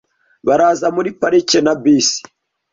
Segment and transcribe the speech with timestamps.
[0.47, 2.19] Baraza muri parike na bisi.